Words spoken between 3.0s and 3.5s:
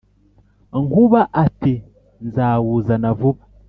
vuba.